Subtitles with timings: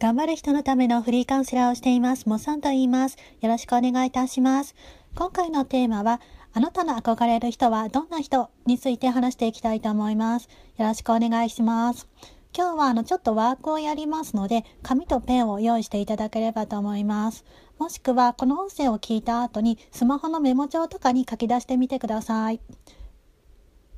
[0.00, 2.28] 頑張る人のためのフリーカウンセラーをしています。
[2.28, 3.16] もさんと言います。
[3.40, 4.74] よろしくお願いいたします。
[5.14, 6.20] 今回のテーマは、
[6.52, 10.48] あなたの憧れる人はどんな人について話していきたいと思います。
[10.76, 12.08] よろしくお願いします。
[12.56, 17.44] 今日はあのちょっとワークをやりますので、紙とペンを用意していただければと思います。
[17.78, 22.60] もしくはこの音声を聞いた後にスマホのメモ帳とかに書き出してみてください。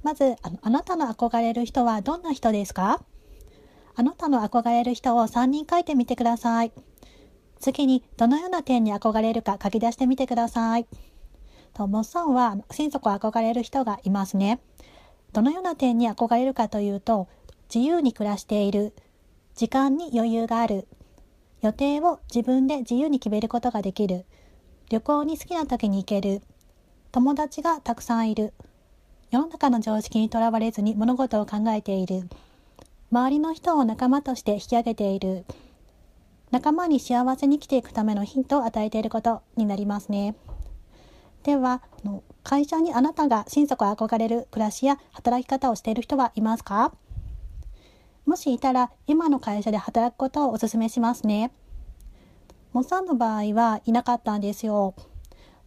[0.03, 3.03] まず、あのあなたの憧れる人はどんな人ですか？
[3.99, 6.73] あなたの憧れる人を3人書いてみてください。
[7.59, 10.87] 次に、どのような点に憧れるか書き出してみてください。
[11.73, 14.61] と、モッソンは心底憧れる人がいますね。
[15.33, 17.27] どのような点に憧れるかというと、
[17.75, 18.95] 自由に暮らしている、
[19.55, 20.87] 時間に余裕がある、
[21.63, 24.27] 予定を自分で自由に決めることができる、
[24.91, 26.43] 旅行に好きな時に行ける、
[27.13, 28.53] 友達がたくさんいる、
[29.31, 32.29] 世の中の常識にとらわれずに物事を考えている、
[33.13, 35.45] 周りの人を仲間として引き上げている。
[36.51, 40.37] 仲間に幸せに生きていくためのヒントを与えていることになりますね。
[41.43, 41.83] では
[42.43, 46.93] 会社にあなたが心底憧れる暮らしや働き方をしている人はいますか？
[48.27, 51.53] もしいたら今の会社で働くことをお勧めしますね。
[52.73, 54.95] モッサンの場合はいなかったんですよ。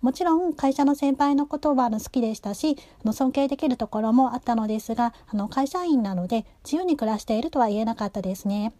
[0.01, 2.77] もちろん会社の先輩のことは好きでしたし
[3.11, 8.73] 尊敬できるところもあったのですがあの会社員なので自由に暮らしているとは言えなかったですね。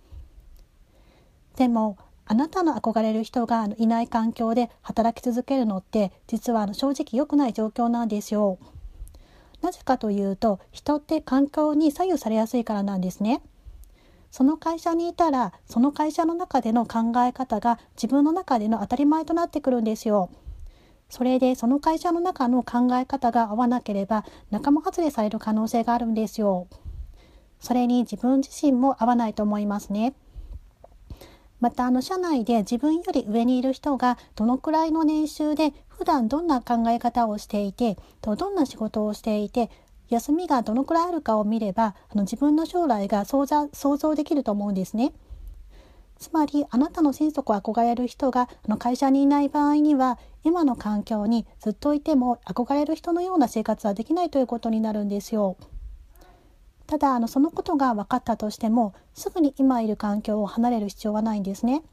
[1.57, 8.59] でもあなたの憧れる人がいない環境で働き続けるのって実は正直良くない状況なんですよ。
[9.61, 13.41] なぜかというと人って環境に左右されやすいからなんですね。
[14.31, 20.29] その会社にいたらその会社の中での考え方が自分の中での当たり前となってくるんですよ。
[21.09, 26.67] それでその会社の中の考え方が合わなければ仲間外れされる可能性があるんですよ。
[27.59, 30.13] それに自分自身も合わないと思いますね。
[31.59, 39.69] またあの社内で自分より上にいる人がどのくらいの年収で普段どんな考え方をしていてとどんな仕事をしていて
[40.07, 45.11] 休みがどのくらいあるかを見ればあの自分の将来が想像できると思うんですね。
[46.19, 55.55] つまりあなたの心底憧れる人があの会社にいない場合には今の環境にずっといても憧れる人のような生活はできないということになるんですよ。
[56.87, 61.83] ただあのそのことが分かったとしてもすぐに今いる環境を離れる必要はないんですね。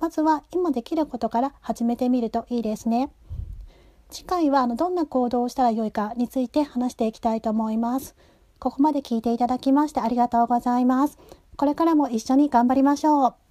[0.00, 3.10] まずは今できることから始めてみるといいですね。
[4.08, 8.14] 次回はあのどんな行動をしたらよいかについて話していきたいと思います。
[8.58, 11.18] ここまで聞いていただきましてありがとうございます。
[11.56, 13.41] これからも一緒に頑張りましょう。